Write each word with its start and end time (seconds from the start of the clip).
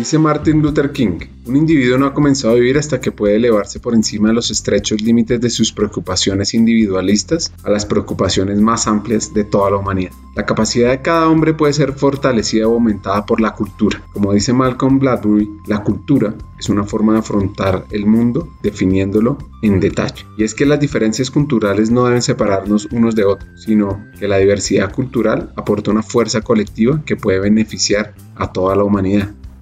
Dice 0.00 0.18
Martin 0.18 0.62
Luther 0.62 0.92
King, 0.92 1.18
un 1.44 1.56
individuo 1.56 1.98
no 1.98 2.06
ha 2.06 2.14
comenzado 2.14 2.54
a 2.54 2.56
vivir 2.56 2.78
hasta 2.78 3.02
que 3.02 3.12
puede 3.12 3.36
elevarse 3.36 3.80
por 3.80 3.94
encima 3.94 4.28
de 4.28 4.34
los 4.34 4.50
estrechos 4.50 5.02
límites 5.02 5.42
de 5.42 5.50
sus 5.50 5.74
preocupaciones 5.74 6.54
individualistas 6.54 7.52
a 7.64 7.68
las 7.68 7.84
preocupaciones 7.84 8.58
más 8.62 8.86
amplias 8.86 9.34
de 9.34 9.44
toda 9.44 9.70
la 9.70 9.76
humanidad. 9.76 10.12
La 10.34 10.46
capacidad 10.46 10.88
de 10.88 11.02
cada 11.02 11.28
hombre 11.28 11.52
puede 11.52 11.74
ser 11.74 11.92
fortalecida 11.92 12.66
o 12.66 12.72
aumentada 12.72 13.26
por 13.26 13.42
la 13.42 13.52
cultura. 13.52 14.02
Como 14.14 14.32
dice 14.32 14.54
Malcolm 14.54 15.00
Bladbury, 15.00 15.50
la 15.66 15.82
cultura 15.82 16.34
es 16.58 16.70
una 16.70 16.84
forma 16.84 17.12
de 17.12 17.18
afrontar 17.18 17.84
el 17.90 18.06
mundo 18.06 18.48
definiéndolo 18.62 19.36
en 19.60 19.80
detalle. 19.80 20.24
Y 20.38 20.44
es 20.44 20.54
que 20.54 20.64
las 20.64 20.80
diferencias 20.80 21.30
culturales 21.30 21.90
no 21.90 22.06
deben 22.06 22.22
separarnos 22.22 22.88
unos 22.90 23.14
de 23.14 23.26
otros, 23.26 23.50
sino 23.66 24.02
que 24.18 24.28
la 24.28 24.38
diversidad 24.38 24.94
cultural 24.94 25.52
aporta 25.56 25.90
una 25.90 26.02
fuerza 26.02 26.40
colectiva 26.40 27.02
que 27.04 27.16
puede 27.16 27.38
beneficiar 27.38 28.14
a 28.36 28.50
toda 28.50 28.74
la 28.74 28.84
humanidad 28.84 29.34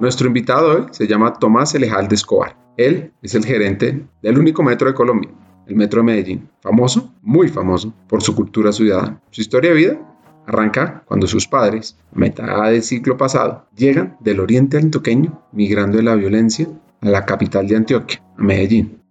Nuestro 0.00 0.28
invitado 0.28 0.76
hoy 0.76 0.86
se 0.92 1.08
llama 1.08 1.32
Tomás 1.32 1.74
Elejalde 1.74 2.14
Escobar. 2.14 2.56
Él 2.76 3.12
es 3.20 3.34
el 3.34 3.44
gerente 3.44 4.06
del 4.22 4.38
único 4.38 4.62
metro 4.62 4.86
de 4.86 4.94
Colombia, 4.94 5.28
el 5.66 5.74
Metro 5.74 6.00
de 6.00 6.04
Medellín, 6.04 6.48
famoso, 6.60 7.12
muy 7.20 7.48
famoso, 7.48 7.92
por 8.06 8.22
su 8.22 8.32
cultura 8.36 8.70
ciudadana. 8.70 9.20
Su 9.30 9.40
historia 9.40 9.70
de 9.70 9.76
vida 9.76 9.98
arranca 10.46 11.02
cuando 11.04 11.26
sus 11.26 11.48
padres, 11.48 11.98
a 12.14 12.18
mitad 12.18 12.70
del 12.70 12.84
siglo 12.84 13.16
pasado, 13.16 13.66
llegan 13.74 14.16
del 14.20 14.38
oriente 14.38 14.78
antioqueño, 14.78 15.42
migrando 15.50 15.96
de 15.96 16.04
la 16.04 16.14
violencia 16.14 16.68
a 17.00 17.08
la 17.08 17.26
capital 17.26 17.66
de 17.66 17.76
Antioquia, 17.76 18.22
a 18.36 18.40
Medellín. 18.42 19.02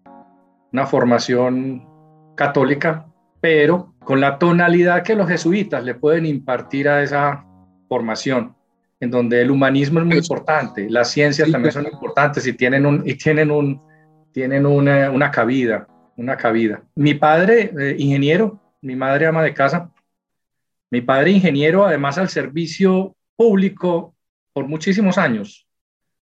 Una 0.71 0.87
formación 0.87 1.85
católica, 2.35 3.07
pero 3.41 3.93
con 4.05 4.21
la 4.21 4.39
tonalidad 4.39 5.03
que 5.03 5.15
los 5.15 5.27
jesuitas 5.27 5.83
le 5.83 5.95
pueden 5.95 6.25
impartir 6.25 6.87
a 6.87 7.03
esa 7.03 7.45
formación 7.89 8.56
en 8.99 9.11
donde 9.11 9.41
el 9.41 9.51
humanismo 9.51 9.99
es 9.99 10.05
muy 10.05 10.17
importante, 10.17 10.89
las 10.89 11.11
ciencias 11.11 11.51
también 11.51 11.71
son 11.71 11.85
importantes 11.85 12.45
y 12.47 12.53
tienen, 12.53 12.85
un, 12.85 13.03
y 13.05 13.15
tienen, 13.15 13.51
un, 13.51 13.81
tienen 14.31 14.65
una, 14.65 15.11
una 15.11 15.29
cabida, 15.29 15.87
una 16.15 16.35
cabida. 16.35 16.83
Mi 16.95 17.13
padre, 17.13 17.71
eh, 17.79 17.95
ingeniero, 17.99 18.59
mi 18.81 18.95
madre 18.95 19.27
ama 19.27 19.43
de 19.43 19.53
casa, 19.53 19.91
mi 20.89 21.01
padre 21.01 21.31
ingeniero, 21.31 21.85
además 21.85 22.17
al 22.17 22.29
servicio 22.29 23.15
público 23.35 24.15
por 24.53 24.67
muchísimos 24.67 25.17
años, 25.17 25.67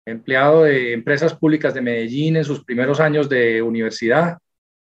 empleado 0.05 0.64
de 0.64 0.92
empresas 0.92 1.34
públicas 1.34 1.72
de 1.72 1.81
Medellín 1.81 2.36
en 2.36 2.44
sus 2.44 2.64
primeros 2.64 3.00
años 3.00 3.28
de 3.28 3.62
universidad, 3.62 4.38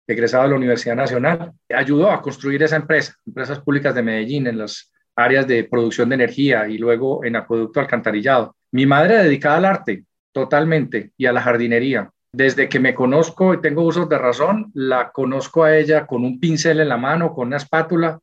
egresado 0.06 0.44
de 0.44 0.50
la 0.50 0.56
Universidad 0.56 0.96
Nacional, 0.96 1.52
ayudó 1.68 2.10
a 2.10 2.20
construir 2.20 2.62
esa 2.62 2.76
empresa, 2.76 3.14
empresas 3.24 3.60
públicas 3.60 3.94
de 3.94 4.02
Medellín 4.02 4.48
en 4.48 4.58
las 4.58 4.90
áreas 5.16 5.46
de 5.46 5.64
producción 5.64 6.08
de 6.08 6.16
energía 6.16 6.68
y 6.68 6.78
luego 6.78 7.24
en 7.24 7.36
acueducto 7.36 7.80
alcantarillado. 7.80 8.56
Mi 8.72 8.86
madre 8.86 9.18
dedicada 9.18 9.56
al 9.56 9.64
arte 9.64 10.04
totalmente 10.32 11.12
y 11.16 11.26
a 11.26 11.32
la 11.32 11.42
jardinería. 11.42 12.10
Desde 12.32 12.68
que 12.68 12.78
me 12.78 12.94
conozco 12.94 13.54
y 13.54 13.60
tengo 13.60 13.82
usos 13.82 14.08
de 14.08 14.18
razón, 14.18 14.70
la 14.74 15.10
conozco 15.10 15.64
a 15.64 15.76
ella 15.76 16.06
con 16.06 16.24
un 16.24 16.38
pincel 16.38 16.80
en 16.80 16.88
la 16.88 16.96
mano, 16.96 17.34
con 17.34 17.48
una 17.48 17.56
espátula 17.56 18.20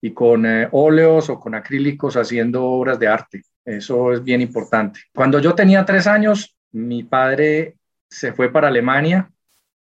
y 0.00 0.12
con 0.12 0.46
eh, 0.46 0.68
óleos 0.72 1.28
o 1.28 1.38
con 1.38 1.54
acrílicos 1.54 2.16
haciendo 2.16 2.64
obras 2.64 2.98
de 2.98 3.08
arte. 3.08 3.42
Eso 3.64 4.12
es 4.12 4.24
bien 4.24 4.40
importante. 4.40 5.00
Cuando 5.14 5.38
yo 5.38 5.54
tenía 5.54 5.84
tres 5.84 6.06
años, 6.06 6.56
mi 6.72 7.04
padre 7.04 7.76
se 8.08 8.32
fue 8.32 8.50
para 8.50 8.68
Alemania, 8.68 9.30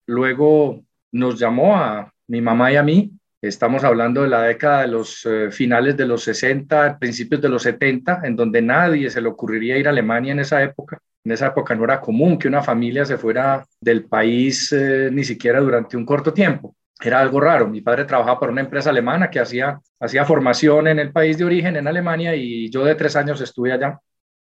luego 0.08 0.84
nos 1.12 1.40
llamó 1.40 1.78
a 1.78 2.12
mi 2.28 2.42
mamá 2.42 2.72
y 2.72 2.76
a 2.76 2.84
mí 2.84 3.12
Estamos 3.44 3.84
hablando 3.84 4.22
de 4.22 4.30
la 4.30 4.44
década 4.44 4.84
de 4.84 4.88
los 4.88 5.26
eh, 5.26 5.52
finales 5.52 5.98
de 5.98 6.06
los 6.06 6.24
60, 6.24 6.98
principios 6.98 7.42
de 7.42 7.50
los 7.50 7.64
70, 7.64 8.22
en 8.24 8.38
donde 8.38 8.62
nadie 8.62 9.09
se 9.09 9.20
le 9.20 9.28
ocurriría 9.28 9.78
ir 9.78 9.86
a 9.86 9.90
Alemania 9.90 10.31
en 10.31 10.40
esa 10.40 10.64
época. 10.64 10.98
En 11.26 11.34
esa 11.34 11.48
época 11.48 11.76
no 11.76 11.84
era 11.84 12.00
común 12.00 12.40
que 12.40 12.48
una 12.48 12.64
familia 12.64 13.04
se 13.04 13.18
fuera 13.18 13.66
del 13.81 14.06
país 14.06 14.72
eh, 14.72 15.09
ni 15.12 15.26
siquiera 15.26 15.59
durante 15.59 15.98
un 15.98 16.06
corto 16.06 16.31
tiempo. 16.31 16.74
Era 17.04 17.20
algo 17.20 17.42
raro. 17.42 17.68
Mi 17.68 17.81
padre 17.81 18.06
trabajaba 18.06 18.40
para 18.40 18.52
una 18.54 18.62
empresa 18.62 18.92
alemana 18.92 19.30
que 19.30 19.42
hacía, 19.42 19.78
hacía 20.00 20.24
formación 20.24 20.88
en 20.88 21.00
el 21.00 21.12
país 21.12 21.38
de 21.38 21.44
origen, 21.44 21.75
en 21.75 21.86
Alemania, 21.86 22.34
y 22.38 22.70
yo 22.70 22.86
de 22.86 22.96
tres 22.96 23.18
años 23.18 23.42
estuve 23.42 23.74
allá. 23.74 24.00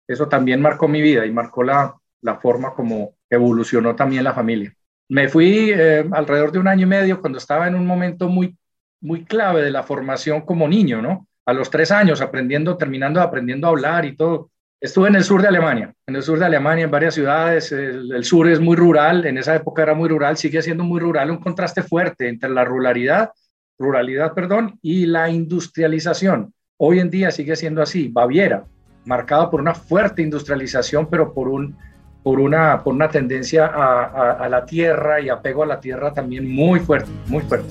Eso 0.05 0.27
también 0.27 0.61
marcó 0.61 0.89
mi 0.89 1.01
vida 1.01 1.25
y 1.25 1.31
marcó 1.31 1.63
la, 1.63 1.95
la 2.23 2.41
forma 2.41 2.75
como 2.75 3.15
evolucionó 3.31 3.95
también 3.95 4.25
la 4.25 4.35
familia. 4.35 4.75
Me 5.11 5.29
fui 5.29 5.71
eh, 5.73 6.05
alrededor 6.11 6.51
de 6.51 6.59
un 6.59 6.67
año 6.67 6.83
y 6.83 6.91
medio 6.91 7.21
cuando 7.21 7.39
estaba 7.39 7.69
en 7.69 7.77
un 7.77 7.87
momento 7.87 8.29
muy 8.29 8.57
muy 9.01 9.25
clave 9.25 9.63
de 9.63 9.71
la 9.71 9.83
formación 9.83 10.43
como 10.43 10.69
niño, 10.69 11.01
¿no? 11.03 11.27
A 11.47 11.53
los 11.53 11.71
tres 11.71 11.91
años, 11.91 12.21
aprendiendo, 12.21 12.77
terminando 12.77 13.21
aprendiendo 13.21 13.67
a 13.67 13.71
hablar 13.71 14.05
y 14.05 14.17
todo. 14.17 14.51
Estuve 14.81 15.09
en 15.09 15.17
el 15.17 15.25
sur 15.25 15.43
de 15.43 15.49
Alemania, 15.49 15.93
en 16.07 16.17
el 16.17 16.23
sur 16.23 16.39
de 16.39 16.47
Alemania, 16.47 16.85
en 16.85 16.91
varias 16.91 17.15
ciudades. 17.15 17.71
El, 17.73 18.25
sur 18.25 18.49
es 18.49 18.61
muy 18.61 18.77
rural, 18.77 19.27
en 19.27 19.37
esa 19.37 19.55
época 19.55 19.83
era 19.83 19.95
muy 19.95 20.09
rural, 20.09 20.37
sigue 20.37 20.63
siendo 20.63 20.85
muy 20.85 21.01
rural, 21.01 21.31
un 21.31 21.39
contraste 21.39 21.83
fuerte 21.83 22.29
entre 22.29 22.49
la 22.49 22.65
ruralidad, 22.65 23.31
ruralidad, 23.79 24.33
perdón, 24.33 24.79
y 24.81 25.05
la 25.07 25.29
industrialización. 25.29 26.55
Hoy 26.79 26.99
en 26.99 27.11
día 27.11 27.31
sigue 27.31 27.57
siendo 27.57 27.83
así. 27.83 28.09
Baviera, 28.09 28.65
marcada 29.05 29.51
por 29.51 29.61
una 29.61 29.75
fuerte 29.75 30.23
industrialización, 30.23 31.09
pero 31.11 31.35
por, 31.35 31.49
un, 31.49 31.77
por, 32.23 32.41
una, 32.41 32.83
por 32.83 32.95
una 32.95 33.11
tendencia 33.11 33.67
a, 33.67 34.33
a 34.33 34.49
la 34.49 34.65
tierra 34.65 35.21
y 35.21 35.29
apego 35.29 35.63
a 35.63 35.67
la 35.67 35.81
tierra 35.81 36.15
también 36.15 36.51
muy 36.51 36.81
fuerte, 36.81 37.11
muy 37.27 37.43
fuerte. 37.43 37.69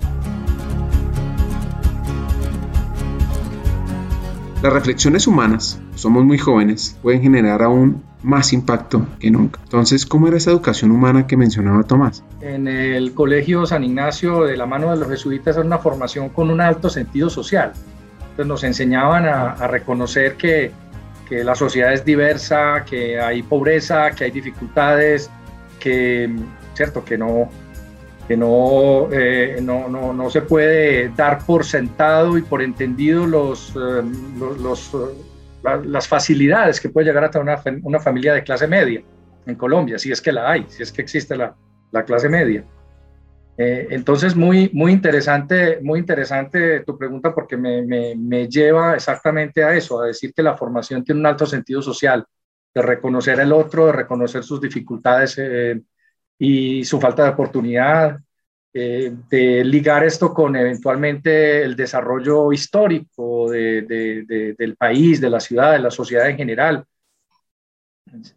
Las 4.61 4.73
reflexiones 4.73 5.25
humanas, 5.25 5.79
somos 5.95 6.25
muy 6.25 6.37
jóvenes, 6.37 6.97
pueden 7.01 7.21
generar 7.21 7.63
aún 7.63 8.03
más 8.23 8.51
impacto 8.51 9.07
que 9.17 9.31
nunca. 9.31 9.61
Entonces, 9.63 10.05
¿cómo 10.05 10.27
era 10.27 10.35
esa 10.35 10.51
educación 10.51 10.91
humana 10.91 11.27
que 11.27 11.37
mencionaba 11.37 11.83
Tomás? 11.83 12.25
En 12.41 12.67
el 12.67 13.13
Colegio 13.13 13.65
San 13.65 13.85
Ignacio, 13.85 14.43
de 14.43 14.57
la 14.57 14.65
mano 14.65 14.91
de 14.91 14.97
los 14.97 15.07
jesuitas, 15.07 15.55
era 15.55 15.65
una 15.65 15.77
formación 15.77 16.27
con 16.27 16.51
un 16.51 16.59
alto 16.59 16.89
sentido 16.89 17.29
social. 17.29 17.71
Entonces 18.19 18.47
nos 18.47 18.63
enseñaban 18.65 19.25
a, 19.25 19.65
reconocer 19.67 20.35
que, 20.35 20.73
que 21.29 21.41
la 21.45 21.55
sociedad 21.55 21.93
es 21.93 22.03
diversa, 22.03 22.83
que 22.83 23.17
hay 23.17 23.43
pobreza, 23.43 24.11
que 24.11 24.25
hay 24.25 24.31
dificultades, 24.31 25.29
que, 25.79 26.29
cierto, 26.73 27.05
que 27.05 27.17
no, 27.17 27.49
que 28.29 28.35
eh, 28.35 29.59
no, 29.59 29.89
no, 29.89 30.13
no, 30.13 30.29
se 30.29 30.43
puede 30.43 31.09
dar 31.09 31.43
por 31.43 31.65
sentado 31.65 32.37
y 32.37 32.43
por 32.43 32.61
entendido 32.61 33.25
los, 33.25 33.75
eh, 33.75 34.03
los, 34.61 34.93
eh, 34.93 35.79
las 35.85 36.07
facilidades 36.07 36.79
que 36.79 36.89
puede 36.89 37.07
llegar 37.07 37.23
a 37.23 37.31
tener 37.31 37.47
una, 37.47 37.59
una, 37.81 37.99
familia 37.99 38.35
de 38.35 38.43
clase 38.43 38.67
media 38.67 39.01
en 39.47 39.55
Colombia, 39.55 39.97
si 39.97 40.11
es 40.11 40.21
que 40.21 40.31
la 40.31 40.47
hay, 40.47 40.63
si 40.69 40.83
es 40.83 40.91
que 40.91 41.01
existe 41.01 41.35
la, 41.35 41.55
la 41.91 42.05
clase 42.05 42.29
media. 42.29 42.63
entonces, 43.57 44.35
muy, 44.35 44.69
muy, 44.73 44.91
interesante, 44.91 45.79
muy 45.81 45.97
interesante 45.97 46.81
tu 46.81 46.99
pregunta 46.99 47.33
porque 47.33 47.57
me, 47.57 47.81
me, 47.81 48.13
me, 48.15 48.47
lleva 48.47 48.93
exactamente 48.93 49.63
a 49.63 49.73
eso, 49.73 50.03
a 50.03 50.05
decir 50.05 50.35
que 50.35 50.43
la 50.43 50.55
formación 50.55 51.03
tiene 51.03 51.21
un 51.21 51.25
alto 51.25 51.47
sentido 51.47 51.81
social, 51.81 52.23
de 52.75 52.81
reconocer 52.83 53.39
el 53.39 53.51
otro, 53.51 53.87
de 53.87 53.93
reconocer 53.93 54.43
sus 54.43 54.61
dificultades 54.61 55.35
y 56.39 56.83
su 56.85 56.99
falta 56.99 57.25
de 57.25 57.29
oportunidad, 57.31 58.17
eh, 58.73 59.13
de 59.29 59.63
ligar 59.65 60.05
esto 60.05 60.33
con 60.33 60.55
eventualmente 60.55 61.63
el 61.63 61.75
desarrollo 61.75 62.53
histórico 62.53 63.51
del 63.51 64.75
país, 64.77 65.19
de 65.19 65.29
la 65.29 65.39
ciudad, 65.39 65.73
de 65.73 65.79
la 65.79 65.91
sociedad 65.91 66.29
en 66.29 66.37
general. 66.37 66.85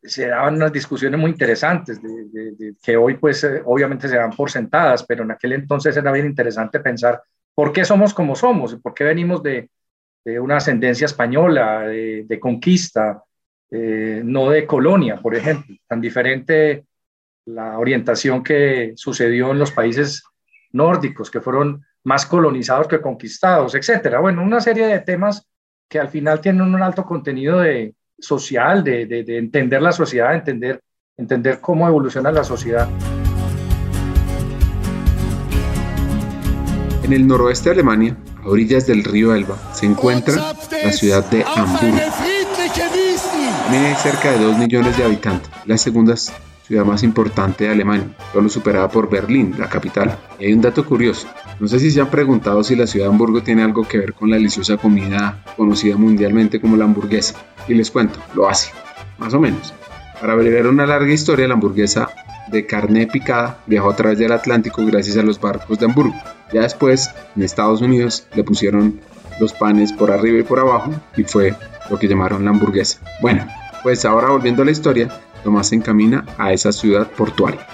Se 0.02 0.28
daban 0.28 0.56
unas 0.56 0.72
discusiones 0.72 1.18
muy 1.18 1.30
interesantes 1.30 2.00
que 2.82 2.96
hoy 2.96 3.16
pues 3.16 3.44
eh, 3.44 3.62
obviamente 3.64 4.08
se 4.08 4.16
dan 4.16 4.30
por 4.30 4.50
sentadas, 4.50 5.04
pero 5.04 5.22
en 5.24 5.30
aquel 5.30 5.52
entonces 5.52 5.96
era 5.96 6.10
bien 6.12 6.26
interesante 6.26 6.80
pensar 6.80 7.22
por 7.54 7.72
qué 7.72 7.84
somos 7.84 8.12
como 8.12 8.34
somos, 8.34 8.76
por 8.76 8.94
qué 8.94 9.04
venimos 9.04 9.42
de, 9.42 9.70
una 10.24 10.56
ascendencia 10.58 11.06
española, 11.06 11.80
de, 11.80 12.38
conquista, 12.40 13.24
eh, 13.70 14.22
no 14.24 14.50
de 14.50 14.66
colonia, 14.66 15.16
por 15.20 15.34
ejemplo, 15.34 15.74
tan 15.86 16.00
diferente 16.00 16.84
la 17.46 17.78
orientación 17.78 18.42
que 18.42 18.92
sucedió 18.96 19.50
en 19.50 19.58
los 19.58 19.72
países 19.72 20.22
nórdicos, 20.72 21.30
que 21.30 21.40
fueron 21.40 21.84
más 22.04 22.26
colonizados 22.26 22.88
que 22.88 23.00
conquistados, 23.00 23.74
etcétera. 23.74 24.20
Bueno, 24.20 24.42
una 24.42 24.60
serie 24.60 24.86
de 24.86 25.00
temas 25.00 25.46
que 25.88 25.98
al 25.98 26.08
final 26.08 26.40
tienen 26.40 26.62
un 26.62 26.82
alto 26.82 27.04
contenido 27.04 27.58
de, 27.60 27.94
social, 28.22 28.84
de, 28.84 29.06
de, 29.06 29.38
entender 29.38 29.82
la 29.82 29.92
sociedad, 29.92 30.30
de 30.30 30.36
entender, 30.36 30.80
entender 31.16 31.60
cómo 31.60 31.86
evoluciona 31.86 32.30
la 32.30 32.44
sociedad. 32.44 32.88
En 37.02 37.12
el 37.12 37.26
noroeste 37.26 37.70
de 37.70 37.74
Alemania, 37.74 38.16
a 38.42 38.48
orillas 38.48 38.86
del 38.86 39.04
río 39.04 39.34
Elba, 39.34 39.56
se 39.72 39.86
encuentra 39.86 40.54
la 40.70 40.92
ciudad 40.92 41.28
de 41.30 41.44
Hamburgo. 41.44 41.98
Tiene 43.70 43.94
cerca 43.96 44.30
de 44.32 44.44
2 44.44 44.58
millones 44.58 44.96
de 44.96 45.04
habitantes, 45.04 45.50
la 45.66 45.76
segunda 45.78 46.14
ciudad 46.66 46.84
más 46.84 47.02
importante 47.02 47.64
de 47.64 47.70
Alemania, 47.70 48.16
solo 48.32 48.48
superada 48.48 48.88
por 48.88 49.10
Berlín, 49.10 49.54
la 49.58 49.68
capital. 49.68 50.18
Y 50.38 50.46
hay 50.46 50.52
un 50.52 50.60
dato 50.60 50.84
curioso, 50.84 51.28
no 51.60 51.68
sé 51.68 51.78
si 51.78 51.90
se 51.90 52.00
han 52.00 52.10
preguntado 52.10 52.64
si 52.64 52.74
la 52.74 52.86
ciudad 52.86 53.06
de 53.06 53.12
Hamburgo 53.12 53.42
tiene 53.42 53.62
algo 53.62 53.86
que 53.86 53.98
ver 53.98 54.14
con 54.14 54.30
la 54.30 54.36
deliciosa 54.36 54.76
comida 54.78 55.44
conocida 55.56 55.96
mundialmente 55.96 56.60
como 56.60 56.76
la 56.76 56.84
hamburguesa. 56.84 57.36
Y 57.68 57.74
les 57.74 57.90
cuento, 57.90 58.18
lo 58.34 58.48
hace, 58.48 58.72
más 59.18 59.32
o 59.34 59.40
menos. 59.40 59.72
Para 60.20 60.32
abreviar 60.32 60.66
una 60.66 60.86
larga 60.86 61.12
historia, 61.12 61.46
la 61.46 61.54
hamburguesa 61.54 62.08
de 62.48 62.66
carne 62.66 63.06
picada 63.06 63.58
viajó 63.66 63.90
a 63.90 63.96
través 63.96 64.18
del 64.18 64.32
Atlántico 64.32 64.84
gracias 64.84 65.16
a 65.16 65.22
los 65.22 65.40
barcos 65.40 65.78
de 65.78 65.86
Hamburgo. 65.86 66.14
Ya 66.52 66.62
después, 66.62 67.10
en 67.36 67.42
Estados 67.42 67.80
Unidos, 67.80 68.26
le 68.34 68.44
pusieron 68.44 69.00
los 69.40 69.52
panes 69.52 69.92
por 69.92 70.10
arriba 70.10 70.40
y 70.40 70.42
por 70.42 70.58
abajo 70.58 70.92
y 71.16 71.24
fue 71.24 71.54
lo 71.90 71.98
que 71.98 72.08
llamaron 72.08 72.44
la 72.44 72.50
hamburguesa. 72.50 72.98
Bueno, 73.20 73.46
pues 73.82 74.04
ahora 74.04 74.30
volviendo 74.30 74.62
a 74.62 74.64
la 74.64 74.70
historia, 74.70 75.08
Tomás 75.42 75.68
se 75.68 75.76
encamina 75.76 76.24
a 76.38 76.52
esa 76.52 76.72
ciudad 76.72 77.06
portuaria. 77.08 77.66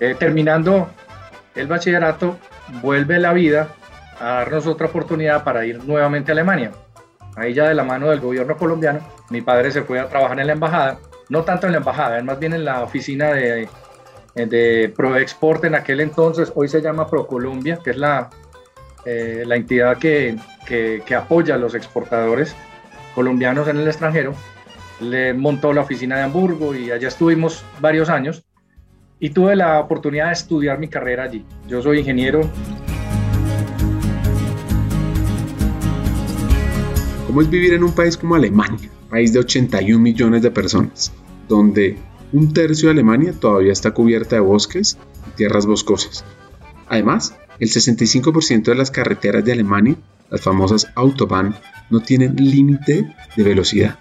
Eh, 0.00 0.16
terminando 0.18 0.88
el 1.54 1.66
bachillerato, 1.66 2.38
vuelve 2.82 3.18
la 3.18 3.32
vida 3.32 3.68
a 4.20 4.26
darnos 4.34 4.66
otra 4.66 4.86
oportunidad 4.86 5.44
para 5.44 5.64
ir 5.64 5.82
nuevamente 5.84 6.32
a 6.32 6.34
Alemania. 6.34 6.72
Ahí 7.36 7.54
ya 7.54 7.68
de 7.68 7.74
la 7.74 7.84
mano 7.84 8.10
del 8.10 8.20
gobierno 8.20 8.56
colombiano, 8.56 9.00
mi 9.30 9.40
padre 9.40 9.70
se 9.70 9.82
fue 9.82 9.98
a 9.98 10.08
trabajar 10.08 10.38
en 10.40 10.46
la 10.46 10.52
embajada, 10.52 10.98
no 11.28 11.42
tanto 11.42 11.66
en 11.66 11.72
la 11.72 11.78
embajada, 11.78 12.22
más 12.22 12.38
bien 12.38 12.52
en 12.52 12.64
la 12.64 12.82
oficina 12.82 13.30
de, 13.32 13.68
de 14.34 14.92
ProExport 14.94 15.64
en 15.64 15.74
aquel 15.74 16.00
entonces, 16.00 16.52
hoy 16.54 16.68
se 16.68 16.82
llama 16.82 17.06
ProColombia, 17.06 17.78
que 17.82 17.90
es 17.90 17.96
la, 17.96 18.28
eh, 19.06 19.44
la 19.46 19.56
entidad 19.56 19.96
que, 19.96 20.36
que, 20.66 21.02
que 21.06 21.14
apoya 21.14 21.54
a 21.54 21.58
los 21.58 21.74
exportadores 21.74 22.54
colombianos 23.14 23.66
en 23.68 23.78
el 23.78 23.86
extranjero. 23.86 24.34
Le 25.00 25.34
montó 25.34 25.72
la 25.72 25.80
oficina 25.80 26.16
de 26.16 26.22
Hamburgo 26.22 26.74
y 26.74 26.90
allá 26.90 27.08
estuvimos 27.08 27.64
varios 27.80 28.08
años 28.08 28.44
y 29.18 29.30
tuve 29.30 29.54
la 29.54 29.78
oportunidad 29.78 30.26
de 30.26 30.32
estudiar 30.32 30.78
mi 30.78 30.88
carrera 30.88 31.24
allí. 31.24 31.44
Yo 31.68 31.80
soy 31.80 32.00
ingeniero. 32.00 32.40
¿Cómo 37.26 37.40
es 37.40 37.48
vivir 37.48 37.72
en 37.72 37.84
un 37.84 37.94
país 37.94 38.16
como 38.16 38.34
Alemania, 38.34 38.90
país 39.08 39.32
de 39.32 39.38
81 39.38 39.98
millones 39.98 40.42
de 40.42 40.50
personas, 40.50 41.12
donde 41.48 41.96
un 42.32 42.52
tercio 42.52 42.88
de 42.88 42.94
Alemania 42.94 43.32
todavía 43.32 43.72
está 43.72 43.92
cubierta 43.92 44.36
de 44.36 44.40
bosques 44.40 44.98
y 45.28 45.36
tierras 45.36 45.66
boscosas? 45.66 46.24
Además, 46.88 47.34
el 47.58 47.68
65% 47.68 48.64
de 48.64 48.74
las 48.74 48.90
carreteras 48.90 49.44
de 49.44 49.52
Alemania, 49.52 49.94
las 50.30 50.40
famosas 50.40 50.88
Autobahn, 50.94 51.54
no 51.90 52.00
tienen 52.00 52.34
límite 52.36 53.14
de 53.36 53.42
velocidad. 53.44 53.98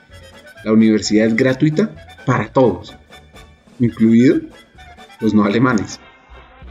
La 0.63 0.74
universidad 0.74 1.28
es 1.28 1.36
gratuita 1.36 1.96
para 2.25 2.52
todos, 2.52 2.96
incluido 3.80 4.42
los 5.19 5.34
no 5.34 5.44
alemanes. 5.44 6.00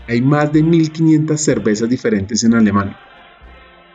Hay 0.09 0.23
más 0.23 0.53
de 0.53 0.63
1.500 0.63 1.37
cervezas 1.37 1.89
diferentes 1.89 2.43
en 2.45 2.55
Alemania. 2.55 2.99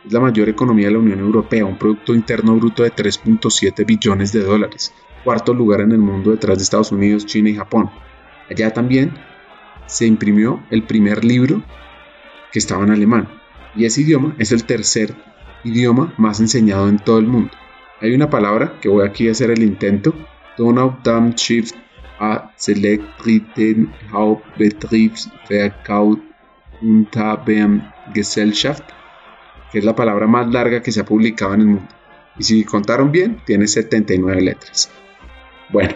Es 0.04 0.12
la 0.12 0.20
mayor 0.20 0.48
economía 0.48 0.86
de 0.86 0.92
la 0.92 0.98
Unión 0.98 1.20
Europea, 1.20 1.64
un 1.64 1.78
Producto 1.78 2.14
Interno 2.14 2.54
Bruto 2.56 2.82
de 2.82 2.92
3.7 2.92 3.84
billones 3.86 4.32
de 4.32 4.40
dólares, 4.40 4.92
cuarto 5.24 5.52
lugar 5.52 5.80
en 5.80 5.92
el 5.92 5.98
mundo 5.98 6.30
detrás 6.30 6.58
de 6.58 6.64
Estados 6.64 6.92
Unidos, 6.92 7.26
China 7.26 7.50
y 7.50 7.56
Japón. 7.56 7.90
Allá 8.48 8.72
también 8.72 9.14
se 9.86 10.06
imprimió 10.06 10.62
el 10.70 10.84
primer 10.84 11.24
libro 11.24 11.62
que 12.52 12.58
estaba 12.58 12.84
en 12.84 12.90
alemán, 12.90 13.28
y 13.74 13.84
ese 13.84 14.02
idioma 14.02 14.34
es 14.38 14.52
el 14.52 14.64
tercer 14.64 15.14
idioma 15.64 16.14
más 16.16 16.40
enseñado 16.40 16.88
en 16.88 16.98
todo 16.98 17.18
el 17.18 17.26
mundo. 17.26 17.52
Hay 18.00 18.14
una 18.14 18.28
palabra 18.28 18.78
que 18.80 18.90
voy 18.90 19.06
aquí 19.06 19.28
a 19.28 19.32
hacer 19.32 19.50
el 19.50 19.62
intento, 19.62 20.14
Donaudampfschiff 20.58 21.72
a 22.18 22.52
Celebriten 22.56 23.90
Gesellschaft, 28.14 28.84
que 29.72 29.78
es 29.78 29.84
la 29.84 29.96
palabra 29.96 30.26
más 30.26 30.52
larga 30.52 30.82
que 30.82 30.92
se 30.92 31.00
ha 31.00 31.04
publicado 31.04 31.54
en 31.54 31.60
el 31.60 31.66
mundo. 31.66 31.88
Y 32.38 32.44
si 32.44 32.64
contaron 32.64 33.10
bien, 33.10 33.40
tiene 33.46 33.66
79 33.66 34.42
letras. 34.42 34.90
Bueno, 35.70 35.94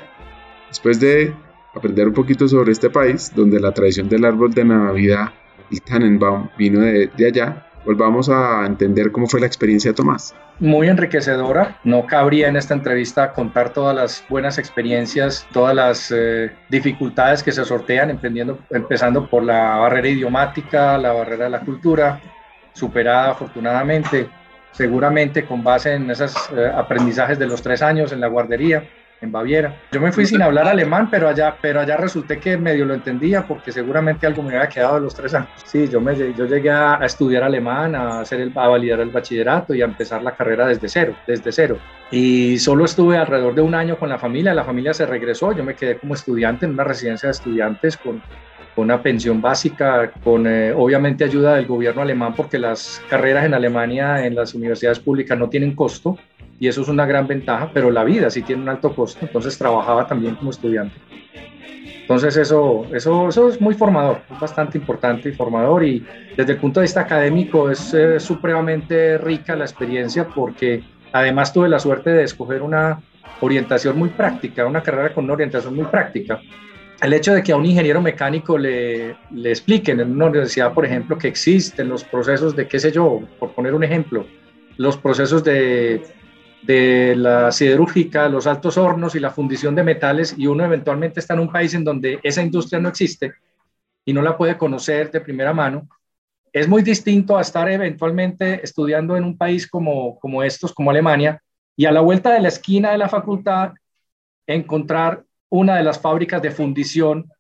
después 0.68 0.98
de 1.00 1.34
aprender 1.74 2.08
un 2.08 2.14
poquito 2.14 2.48
sobre 2.48 2.72
este 2.72 2.88
país, 2.88 3.30
donde 3.34 3.60
la 3.60 3.72
tradición 3.74 4.08
del 4.08 4.24
árbol 4.24 4.54
de 4.54 4.64
Navidad, 4.64 5.32
el 5.70 5.82
Tannenbaum, 5.82 6.48
vino 6.56 6.80
de 6.80 7.26
allá, 7.26 7.69
volvamos 7.84 8.28
a 8.28 8.66
entender 8.66 9.10
cómo 9.12 9.26
fue 9.26 9.40
la 9.40 9.46
experiencia 9.46 9.90
de 9.90 9.94
Tomás. 9.94 10.34
Muy 10.58 10.88
enriquecedora. 10.88 11.78
No 11.84 12.06
cabría 12.06 12.48
en 12.48 12.56
esta 12.56 12.74
entrevista 12.74 13.32
contar 13.32 13.72
todas 13.72 13.96
las 13.96 14.24
buenas 14.28 14.58
experiencias, 14.58 15.46
todas 15.52 15.74
las 15.74 16.12
eh, 16.14 16.52
dificultades 16.68 17.42
que 17.42 17.52
se 17.52 17.64
sortean, 17.64 18.18
empezando 18.70 19.28
por 19.28 19.42
la 19.42 19.76
barrera 19.76 20.08
idiomática, 20.08 20.98
la 20.98 21.12
barrera 21.12 21.44
de 21.44 21.50
la 21.50 21.60
cultura, 21.60 22.20
superada 22.72 23.30
afortunadamente, 23.30 24.28
seguramente 24.72 25.44
con 25.44 25.64
base 25.64 25.94
en 25.94 26.10
esos 26.10 26.34
eh, 26.56 26.70
aprendizajes 26.74 27.38
de 27.38 27.46
los 27.46 27.62
tres 27.62 27.82
años 27.82 28.12
en 28.12 28.20
la 28.20 28.28
guardería 28.28 28.84
en 29.20 29.32
Baviera. 29.32 29.76
Yo 29.92 30.00
me 30.00 30.12
fui 30.12 30.26
sin 30.26 30.40
hablar 30.42 30.66
alemán, 30.66 31.08
pero 31.10 31.28
allá, 31.28 31.56
pero 31.60 31.80
allá 31.80 31.96
resulté 31.96 32.38
que 32.38 32.56
medio 32.56 32.86
lo 32.86 32.94
entendía 32.94 33.46
porque 33.46 33.72
seguramente 33.72 34.26
algo 34.26 34.42
me 34.42 34.56
había 34.56 34.68
quedado 34.68 34.94
de 34.94 35.00
los 35.02 35.14
tres 35.14 35.34
años. 35.34 35.48
Sí, 35.64 35.88
yo, 35.88 36.00
me, 36.00 36.16
yo 36.16 36.46
llegué 36.46 36.70
a, 36.70 36.98
estudiar 37.04 37.42
alemán, 37.42 37.94
a, 37.94 38.20
hacer 38.20 38.40
el, 38.40 38.52
a 38.54 38.68
validar 38.68 39.00
el 39.00 39.10
bachillerato 39.10 39.74
y 39.74 39.82
a 39.82 39.84
empezar 39.84 40.22
la 40.22 40.34
carrera 40.34 40.66
desde 40.66 40.88
cero, 40.88 41.14
desde 41.26 41.52
cero. 41.52 41.78
Y 42.10 42.58
solo 42.58 42.84
estuve 42.84 43.16
alrededor 43.18 43.54
de 43.54 43.62
un 43.62 43.74
año 43.74 43.98
con 43.98 44.08
la 44.08 44.18
familia, 44.18 44.54
la 44.54 44.64
familia 44.64 44.94
se 44.94 45.06
regresó, 45.06 45.52
yo 45.52 45.64
me 45.64 45.74
quedé 45.74 45.98
como 45.98 46.14
estudiante 46.14 46.66
en 46.66 46.72
una 46.72 46.84
residencia 46.84 47.28
de 47.28 47.32
estudiantes 47.32 47.96
con, 47.96 48.22
con 48.74 48.84
una 48.84 49.02
pensión 49.02 49.40
básica, 49.40 50.10
con 50.24 50.46
eh, 50.46 50.72
obviamente 50.72 51.24
ayuda 51.24 51.54
del 51.56 51.66
gobierno 51.66 52.02
alemán 52.02 52.34
porque 52.34 52.58
las 52.58 53.02
carreras 53.08 53.44
en 53.44 53.54
Alemania 53.54 54.24
en 54.24 54.34
las 54.34 54.54
universidades 54.54 54.98
públicas 54.98 55.38
no 55.38 55.48
tienen 55.48 55.74
costo 55.74 56.18
y 56.60 56.68
eso 56.68 56.82
es 56.82 56.88
una 56.88 57.06
gran 57.06 57.26
ventaja, 57.26 57.70
pero 57.72 57.90
la 57.90 58.04
vida 58.04 58.28
sí 58.28 58.42
tiene 58.42 58.62
un 58.62 58.68
alto 58.68 58.94
costo, 58.94 59.20
entonces 59.22 59.56
trabajaba 59.56 60.06
también 60.06 60.34
como 60.34 60.50
estudiante. 60.50 60.94
Entonces 62.02 62.36
eso, 62.36 62.86
eso, 62.92 63.30
eso 63.30 63.48
es 63.48 63.60
muy 63.60 63.72
formador, 63.74 64.20
es 64.30 64.38
bastante 64.38 64.76
importante 64.76 65.30
y 65.30 65.32
formador 65.32 65.84
y 65.84 66.04
desde 66.36 66.52
el 66.52 66.58
punto 66.58 66.80
de 66.80 66.84
vista 66.84 67.00
académico 67.00 67.70
es 67.70 67.94
eh, 67.94 68.20
supremamente 68.20 69.16
rica 69.16 69.56
la 69.56 69.64
experiencia 69.64 70.28
porque 70.28 70.82
además 71.12 71.52
tuve 71.52 71.68
la 71.68 71.78
suerte 71.78 72.10
de 72.10 72.24
escoger 72.24 72.60
una 72.60 73.00
orientación 73.40 73.98
muy 73.98 74.10
práctica, 74.10 74.66
una 74.66 74.82
carrera 74.82 75.14
con 75.14 75.24
una 75.24 75.32
orientación 75.32 75.74
muy 75.74 75.86
práctica. 75.86 76.40
El 77.00 77.14
hecho 77.14 77.32
de 77.32 77.42
que 77.42 77.52
a 77.52 77.56
un 77.56 77.64
ingeniero 77.64 78.02
mecánico 78.02 78.58
le, 78.58 79.16
le 79.30 79.48
expliquen 79.48 80.00
en 80.00 80.10
una 80.10 80.26
universidad, 80.26 80.74
por 80.74 80.84
ejemplo, 80.84 81.16
que 81.16 81.28
existen 81.28 81.88
los 81.88 82.04
procesos 82.04 82.54
de, 82.54 82.68
qué 82.68 82.78
sé 82.78 82.92
yo, 82.92 83.22
por 83.38 83.52
poner 83.52 83.72
un 83.72 83.82
ejemplo, 83.82 84.26
los 84.76 84.98
procesos 84.98 85.42
de 85.42 86.02
de 86.62 87.14
la 87.16 87.50
siderúrgica, 87.52 88.28
los 88.28 88.46
altos 88.46 88.76
hornos 88.76 89.14
y 89.14 89.20
la 89.20 89.30
fundición 89.30 89.74
de 89.74 89.82
metales 89.82 90.34
y 90.36 90.46
uno 90.46 90.64
eventualmente 90.64 91.20
está 91.20 91.34
en 91.34 91.40
un 91.40 91.52
país 91.52 91.74
en 91.74 91.84
donde 91.84 92.20
esa 92.22 92.42
industria 92.42 92.80
no 92.80 92.88
existe 92.88 93.32
y 94.04 94.12
no 94.12 94.22
la 94.22 94.36
puede 94.36 94.58
conocer 94.58 95.10
de 95.10 95.20
primera 95.20 95.52
mano, 95.52 95.88
es 96.52 96.68
muy 96.68 96.82
distinto 96.82 97.38
a 97.38 97.42
estar 97.42 97.68
eventualmente 97.70 98.60
estudiando 98.62 99.16
en 99.16 99.24
un 99.24 99.36
país 99.36 99.68
como, 99.68 100.18
como 100.18 100.42
estos, 100.42 100.72
como 100.72 100.90
Alemania, 100.90 101.40
y 101.76 101.86
a 101.86 101.92
la 101.92 102.00
vuelta 102.00 102.32
de 102.32 102.40
la 102.40 102.48
esquina 102.48 102.90
de 102.90 102.98
la 102.98 103.08
facultad 103.08 103.72
encontrar 104.46 105.24
una 105.48 105.76
de 105.76 105.84
las 105.84 106.00
fábricas 106.00 106.42
de 106.42 106.50
fundición 106.50 107.30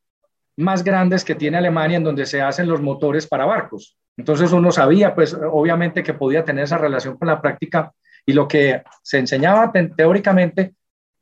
más 0.56 0.84
grandes 0.84 1.24
que 1.24 1.34
tiene 1.34 1.58
Alemania 1.58 1.96
en 1.96 2.04
donde 2.04 2.26
se 2.26 2.40
hacen 2.40 2.68
los 2.68 2.80
motores 2.80 3.26
para 3.26 3.46
barcos. 3.46 3.96
Entonces 4.16 4.52
uno 4.52 4.70
sabía, 4.70 5.14
pues 5.14 5.34
obviamente 5.34 6.02
que 6.02 6.14
podía 6.14 6.44
tener 6.44 6.64
esa 6.64 6.78
relación 6.78 7.16
con 7.16 7.28
la 7.28 7.40
práctica 7.40 7.92
y 8.26 8.32
lo 8.32 8.46
que 8.48 8.82
se 9.02 9.18
enseñaba 9.18 9.72
teóricamente 9.96 10.74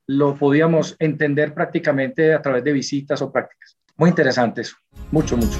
lo 0.07 0.35
podíamos 0.37 0.97
entender 0.99 1.53
prácticamente 1.53 2.33
a 2.33 2.41
través 2.41 2.65
de 2.65 2.73
visitas 2.73 3.21
o 3.23 3.31
prácticas. 3.31 3.79
Muy 3.97 4.11
interesante 4.11 4.63
eso, 4.63 4.77
mucho, 5.11 5.37
mucho. 5.37 5.59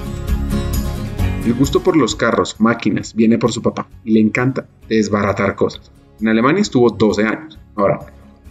El 1.45 1.53
gusto 1.53 1.81
por 1.81 1.95
los 1.95 2.15
carros, 2.15 2.59
máquinas, 2.59 3.13
viene 3.15 3.37
por 3.37 3.51
su 3.51 3.61
papá 3.61 3.87
y 4.03 4.13
le 4.13 4.19
encanta 4.19 4.67
desbaratar 4.87 5.55
cosas. 5.55 5.91
En 6.19 6.27
Alemania 6.27 6.61
estuvo 6.61 6.89
12 6.89 7.23
años. 7.23 7.59
Ahora, 7.75 7.99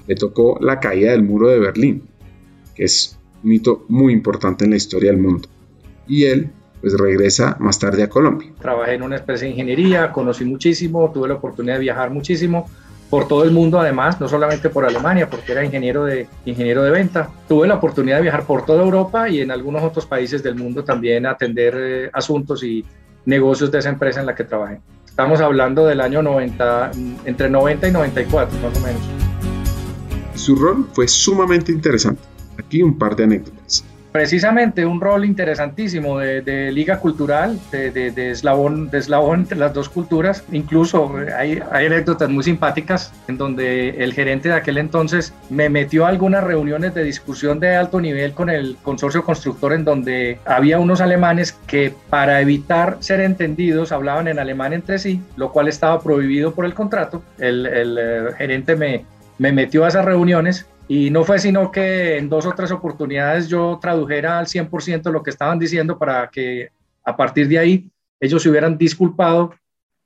le 0.07 0.15
tocó 0.15 0.59
la 0.61 0.81
caída 0.81 1.13
del 1.13 1.23
muro 1.23 1.49
de 1.49 1.59
Berlín, 1.59 2.09
que 2.75 2.85
es 2.85 3.19
un 3.45 3.53
hito 3.53 3.85
muy 3.89 4.13
importante 4.13 4.65
en 4.65 4.71
la 4.71 4.77
historia 4.77 5.11
del 5.11 5.21
mundo. 5.21 5.49
Y 6.07 6.25
él 6.25 6.51
pues 6.81 6.95
regresa 6.97 7.57
más 7.59 7.79
tarde 7.79 8.03
a 8.03 8.09
Colombia. 8.09 8.51
Trabajé 8.61 8.95
en 8.95 9.03
una 9.03 9.17
empresa 9.17 9.45
de 9.45 9.51
ingeniería, 9.51 10.13
conocí 10.13 10.45
muchísimo, 10.45 11.11
tuve 11.13 11.29
la 11.29 11.35
oportunidad 11.35 11.75
de 11.75 11.81
viajar 11.81 12.11
muchísimo 12.11 12.69
por 13.11 13.27
todo 13.27 13.45
el 13.45 13.53
mundo 13.53 13.81
además, 13.81 14.21
no 14.21 14.29
solamente 14.29 14.69
por 14.69 14.85
Alemania, 14.85 15.31
porque 15.31 15.53
era 15.53 15.65
ingeniero 15.65 16.05
de, 16.05 16.29
ingeniero 16.45 16.83
de 16.83 16.91
venta. 16.91 17.31
Tuve 17.49 17.67
la 17.67 17.77
oportunidad 17.77 18.17
de 18.17 18.23
viajar 18.23 18.45
por 18.45 18.67
toda 18.67 18.83
Europa 18.83 19.29
y 19.29 19.41
en 19.41 19.51
algunos 19.51 19.83
otros 19.83 20.05
países 20.07 20.43
del 20.43 20.57
mundo 20.57 20.85
también 20.85 21.25
atender 21.25 21.75
eh, 21.77 22.11
asuntos 22.13 22.63
y 22.63 22.85
negocios 23.25 23.71
de 23.71 23.79
esa 23.79 23.89
empresa 23.89 24.21
en 24.21 24.27
la 24.27 24.35
que 24.35 24.45
trabajé. 24.45 24.81
Estamos 25.07 25.41
hablando 25.41 25.87
del 25.87 26.01
año 26.01 26.23
90, 26.23 26.91
entre 27.25 27.49
90 27.51 27.89
y 27.89 27.93
94 27.93 28.59
más 28.61 28.79
o 28.79 28.81
menos. 28.87 29.03
Su 30.35 30.55
rol 30.55 30.87
fue 30.93 31.09
sumamente 31.09 31.73
interesante. 31.73 32.23
Aquí 32.59 32.83
un 32.83 32.99
par 32.99 33.17
de 33.17 33.25
anécdotas 33.25 33.85
precisamente 34.13 34.87
un 34.87 35.01
rol 35.01 35.25
interesantísimo 35.25 36.19
de, 36.19 36.73
liga 36.73 36.99
cultural, 36.99 37.59
de, 37.71 38.31
eslabón, 38.31 38.91
de 38.91 38.99
eslabón 38.99 39.41
entre 39.41 39.59
las 39.59 39.75
dos 39.75 39.89
culturas. 39.89 40.45
Incluso 40.53 41.13
hay, 41.37 41.61
hay, 41.71 41.87
anécdotas 41.87 42.29
muy 42.29 42.45
simpáticas 42.45 43.13
en 43.29 43.39
donde 43.39 43.91
el 44.03 44.13
gerente 44.13 44.49
de 44.49 44.55
aquel 44.55 44.79
entonces 44.79 45.33
me 45.51 45.69
metió 45.69 46.07
a 46.07 46.09
algunas 46.09 46.45
reuniones 46.45 46.95
de 46.95 47.05
discusión 47.05 47.61
de 47.61 47.77
alto 47.77 48.01
nivel 48.01 48.33
con 48.33 48.51
el 48.51 48.77
consorcio 48.83 49.25
constructor 49.25 49.73
en 49.73 49.85
donde 49.85 50.39
había 50.45 50.79
unos 50.79 51.01
alemanes 51.01 51.53
que 51.67 51.93
para 52.11 52.41
evitar 52.41 52.97
ser 53.01 53.21
entendidos 53.21 53.93
hablaban 53.93 54.29
en 54.29 54.39
alemán 54.39 54.73
entre 54.73 54.99
sí, 54.99 55.21
lo 55.37 55.53
cual 55.53 55.69
estaba 55.69 56.01
prohibido 56.01 56.55
por 56.55 56.65
el 56.65 56.75
contrato. 56.75 57.23
El, 57.39 57.67
el 57.67 57.99
eh, 57.99 58.33
gerente 58.37 58.77
me, 58.77 59.05
me 59.39 59.53
metió 59.53 59.85
a 59.85 59.89
esas 59.89 60.05
reuniones 60.05 60.67
y 60.89 61.11
no 61.11 61.23
fue 61.23 61.39
sino 61.39 61.71
que 61.71 62.17
en 62.17 62.29
dos 62.29 62.47
o 62.47 62.53
tres 62.53 62.73
oportunidades 62.73 63.49
yo 63.49 63.79
tradujera 63.81 64.39
al 64.39 64.47
100% 64.47 65.13
lo 65.13 65.23
que 65.23 65.31
estaban 65.31 65.59
diciendo 65.59 65.99
para 65.99 66.29
que 66.29 66.71
a 67.05 67.17
partir 67.17 67.47
de 67.47 67.59
ahí 67.59 67.91
ellos 68.19 68.43
se 68.43 68.49
hubieran 68.49 68.79
disculpado 68.79 69.55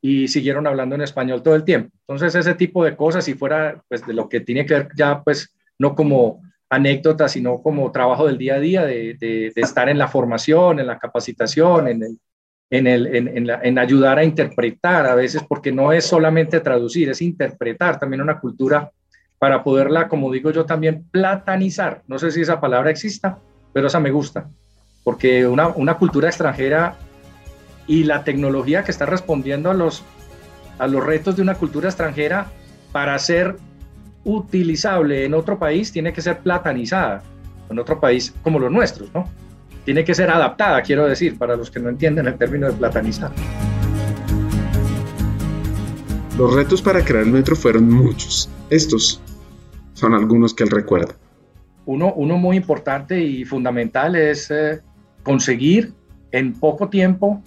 y 0.00 0.26
siguieron 0.26 0.66
hablando 0.66 0.96
en 0.96 1.02
español 1.02 1.42
todo 1.42 1.54
el 1.54 1.62
tiempo. 1.62 1.96
Entonces 2.00 2.34
ese 2.34 2.54
tipo 2.56 2.84
de 2.84 2.96
cosas, 2.96 3.24
si 3.24 3.34
fuera 3.34 3.80
pues 3.88 4.04
de 4.04 4.12
lo 4.12 4.28
que 4.28 4.40
tiene 4.40 4.66
que 4.66 4.74
ver 4.74 4.88
ya 4.96 5.22
pues 5.22 5.54
no 5.78 5.94
como 5.94 6.42
anécdota, 6.68 7.28
sino 7.28 7.62
como 7.62 7.92
trabajo 7.92 8.26
del 8.26 8.38
día 8.38 8.54
a 8.54 8.60
día, 8.60 8.84
de, 8.84 9.52
estar 9.54 9.88
en 9.88 9.98
la 9.98 10.08
formación, 10.08 10.80
en 10.80 10.86
la 10.86 10.98
capacitación, 10.98 11.86
en, 11.86 12.02
el, 12.02 12.18
en, 12.70 12.86
el, 12.86 13.50
en, 13.62 13.78
ayudar 13.78 14.18
a 14.18 14.24
interpretar 14.24 15.06
a 15.06 15.14
veces, 15.14 15.42
porque 15.46 15.70
no 15.70 15.92
es 15.92 16.06
solamente 16.06 16.60
traducir, 16.60 17.10
es 17.10 17.20
interpretar 17.20 17.98
también 17.98 18.22
una 18.22 18.40
cultura 18.40 18.90
para 19.42 19.64
poderla, 19.64 20.06
como 20.06 20.30
digo 20.30 20.52
yo 20.52 20.66
también, 20.66 21.04
platanizar. 21.10 22.04
No 22.06 22.16
sé 22.20 22.30
si 22.30 22.42
esa 22.42 22.60
palabra 22.60 22.92
exista, 22.92 23.40
pero 23.72 23.88
esa 23.88 23.98
me 23.98 24.12
gusta, 24.12 24.48
porque 25.02 25.48
una, 25.48 25.66
una 25.66 25.94
cultura 25.94 26.28
extranjera 26.28 26.94
y 27.88 28.04
la 28.04 28.22
tecnología 28.22 28.84
que 28.84 28.92
está 28.92 29.04
respondiendo 29.04 29.68
a 29.68 29.74
los, 29.74 30.04
a 30.78 30.86
los 30.86 31.04
retos 31.04 31.34
de 31.34 31.42
una 31.42 31.56
cultura 31.56 31.88
extranjera 31.88 32.52
para 32.92 33.18
ser 33.18 33.56
utilizable 34.22 35.24
en 35.24 35.34
otro 35.34 35.58
país 35.58 35.90
tiene 35.90 36.12
que 36.12 36.22
ser 36.22 36.38
platanizada, 36.38 37.24
en 37.68 37.80
otro 37.80 37.98
país 37.98 38.32
como 38.44 38.60
los 38.60 38.70
nuestros, 38.70 39.12
¿no? 39.12 39.28
Tiene 39.84 40.04
que 40.04 40.14
ser 40.14 40.30
adaptada, 40.30 40.82
quiero 40.82 41.04
decir, 41.06 41.36
para 41.36 41.56
los 41.56 41.68
que 41.68 41.80
no 41.80 41.88
entienden 41.88 42.28
el 42.28 42.38
término 42.38 42.68
de 42.68 42.74
platanizar. 42.74 43.32
Los 46.38 46.54
retos 46.54 46.80
para 46.80 47.04
crear 47.04 47.24
el 47.24 47.32
metro 47.32 47.56
fueron 47.56 47.90
muchos. 47.90 48.48
Estos 48.70 49.20
son 50.02 50.14
algunos 50.14 50.52
que 50.52 50.64
él 50.64 50.70
recuerda. 50.70 51.14
Uno, 51.86 52.12
uno 52.14 52.36
muy 52.36 52.56
importante 52.56 53.20
y 53.20 53.44
fundamental 53.44 54.16
es 54.16 54.50
eh, 54.50 54.80
conseguir 55.22 55.92
en 56.32 56.54
poco 56.54 56.88
tiempo 56.88 57.40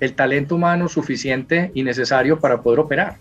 el 0.00 0.14
talento 0.14 0.56
humano 0.56 0.88
suficiente 0.88 1.70
y 1.74 1.84
necesario 1.84 2.40
para 2.40 2.60
poder 2.60 2.80
operar. 2.80 3.18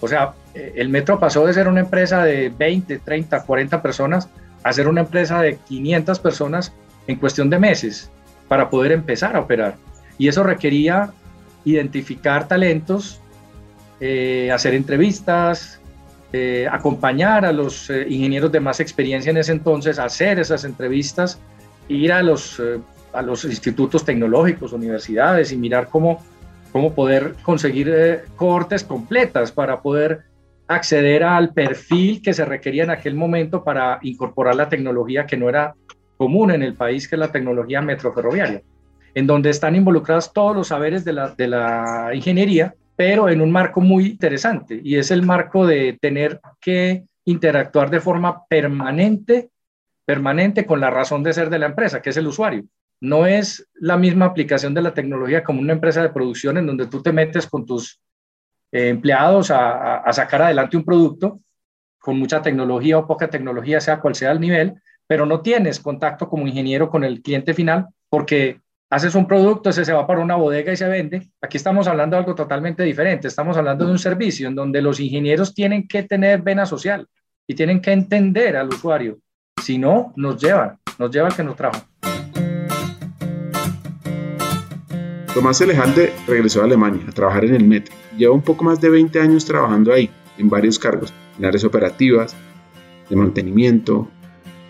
O 0.00 0.08
sea, 0.08 0.32
eh, 0.54 0.72
el 0.76 0.88
metro 0.88 1.20
pasó 1.20 1.46
de 1.46 1.52
ser 1.52 1.68
una 1.68 1.80
empresa 1.80 2.24
de 2.24 2.48
20, 2.48 2.98
30, 3.00 3.44
40 3.44 3.82
personas 3.82 4.30
a 4.62 4.72
ser 4.72 4.88
una 4.88 5.02
empresa 5.02 5.42
de 5.42 5.56
500 5.56 6.18
personas 6.18 6.72
en 7.06 7.16
cuestión 7.16 7.50
de 7.50 7.58
meses 7.58 8.10
para 8.48 8.70
poder 8.70 8.92
empezar 8.92 9.36
a 9.36 9.40
operar. 9.40 9.76
Y 10.16 10.28
eso 10.28 10.42
requería 10.42 11.10
identificar 11.66 12.48
talentos, 12.48 13.20
eh, 14.00 14.50
hacer 14.50 14.72
entrevistas, 14.72 15.78
eh, 16.36 16.66
acompañar 16.68 17.44
a 17.44 17.52
los 17.52 17.88
eh, 17.90 18.06
ingenieros 18.08 18.50
de 18.50 18.58
más 18.58 18.80
experiencia 18.80 19.30
en 19.30 19.36
ese 19.36 19.52
entonces, 19.52 20.00
hacer 20.00 20.40
esas 20.40 20.64
entrevistas, 20.64 21.38
ir 21.86 22.12
a 22.12 22.24
los, 22.24 22.58
eh, 22.58 22.80
a 23.12 23.22
los 23.22 23.44
institutos 23.44 24.04
tecnológicos, 24.04 24.72
universidades 24.72 25.52
y 25.52 25.56
mirar 25.56 25.86
cómo, 25.88 26.24
cómo 26.72 26.92
poder 26.92 27.36
conseguir 27.44 28.24
cortes 28.34 28.82
completas 28.82 29.52
para 29.52 29.80
poder 29.80 30.22
acceder 30.66 31.22
al 31.22 31.52
perfil 31.52 32.20
que 32.20 32.34
se 32.34 32.44
requería 32.44 32.82
en 32.82 32.90
aquel 32.90 33.14
momento 33.14 33.62
para 33.62 34.00
incorporar 34.02 34.56
la 34.56 34.68
tecnología 34.68 35.26
que 35.26 35.36
no 35.36 35.48
era 35.48 35.76
común 36.16 36.50
en 36.50 36.64
el 36.64 36.74
país, 36.74 37.06
que 37.06 37.14
es 37.14 37.20
la 37.20 37.30
tecnología 37.30 37.80
metroferroviaria, 37.80 38.60
en 39.14 39.26
donde 39.28 39.50
están 39.50 39.76
involucrados 39.76 40.32
todos 40.32 40.56
los 40.56 40.66
saberes 40.66 41.04
de 41.04 41.12
la, 41.12 41.28
de 41.28 41.46
la 41.46 42.10
ingeniería 42.12 42.74
pero 42.96 43.28
en 43.28 43.40
un 43.40 43.50
marco 43.50 43.80
muy 43.80 44.06
interesante 44.06 44.80
y 44.82 44.96
es 44.96 45.10
el 45.10 45.22
marco 45.22 45.66
de 45.66 45.98
tener 46.00 46.40
que 46.60 47.04
interactuar 47.24 47.90
de 47.90 48.00
forma 48.00 48.44
permanente, 48.46 49.50
permanente 50.04 50.66
con 50.66 50.80
la 50.80 50.90
razón 50.90 51.22
de 51.22 51.32
ser 51.32 51.50
de 51.50 51.58
la 51.58 51.66
empresa, 51.66 52.00
que 52.00 52.10
es 52.10 52.16
el 52.16 52.26
usuario. 52.26 52.64
No 53.00 53.26
es 53.26 53.66
la 53.74 53.96
misma 53.96 54.26
aplicación 54.26 54.74
de 54.74 54.82
la 54.82 54.94
tecnología 54.94 55.42
como 55.42 55.60
una 55.60 55.72
empresa 55.72 56.02
de 56.02 56.10
producción 56.10 56.58
en 56.58 56.66
donde 56.66 56.86
tú 56.86 57.02
te 57.02 57.12
metes 57.12 57.46
con 57.46 57.66
tus 57.66 58.00
eh, 58.70 58.88
empleados 58.88 59.50
a, 59.50 59.96
a 59.98 60.12
sacar 60.12 60.42
adelante 60.42 60.76
un 60.76 60.84
producto 60.84 61.40
con 61.98 62.18
mucha 62.18 62.42
tecnología 62.42 62.98
o 62.98 63.06
poca 63.06 63.28
tecnología, 63.28 63.80
sea 63.80 64.00
cual 64.00 64.14
sea 64.14 64.30
el 64.30 64.40
nivel, 64.40 64.74
pero 65.06 65.26
no 65.26 65.40
tienes 65.40 65.80
contacto 65.80 66.28
como 66.28 66.46
ingeniero 66.46 66.90
con 66.90 67.02
el 67.02 67.22
cliente 67.22 67.54
final 67.54 67.88
porque 68.08 68.60
haces 68.94 69.16
un 69.16 69.26
producto, 69.26 69.70
ese 69.70 69.84
se 69.84 69.92
va 69.92 70.06
para 70.06 70.20
una 70.20 70.36
bodega 70.36 70.72
y 70.72 70.76
se 70.76 70.86
vende. 70.88 71.28
Aquí 71.42 71.56
estamos 71.56 71.88
hablando 71.88 72.14
de 72.14 72.20
algo 72.20 72.36
totalmente 72.36 72.84
diferente. 72.84 73.26
Estamos 73.26 73.56
hablando 73.56 73.86
de 73.86 73.90
un 73.90 73.98
servicio 73.98 74.46
en 74.46 74.54
donde 74.54 74.80
los 74.80 75.00
ingenieros 75.00 75.52
tienen 75.52 75.88
que 75.88 76.04
tener 76.04 76.42
vena 76.42 76.64
social 76.64 77.08
y 77.44 77.56
tienen 77.56 77.80
que 77.80 77.90
entender 77.90 78.56
al 78.56 78.68
usuario. 78.68 79.18
Si 79.60 79.78
no, 79.78 80.12
nos 80.14 80.40
llevan, 80.40 80.78
nos 80.96 81.10
lleva 81.10 81.30
que 81.30 81.42
nos 81.42 81.56
trajo. 81.56 81.82
Tomás 85.34 85.60
Elejalde 85.60 86.12
regresó 86.28 86.60
a 86.60 86.66
Alemania 86.66 87.02
a 87.08 87.12
trabajar 87.12 87.46
en 87.46 87.56
el 87.56 87.64
metro. 87.64 87.92
Lleva 88.16 88.32
un 88.32 88.42
poco 88.42 88.62
más 88.62 88.80
de 88.80 88.90
20 88.90 89.18
años 89.18 89.44
trabajando 89.44 89.92
ahí, 89.92 90.08
en 90.38 90.48
varios 90.48 90.78
cargos, 90.78 91.12
en 91.36 91.46
áreas 91.46 91.64
operativas, 91.64 92.36
de 93.10 93.16
mantenimiento, 93.16 94.08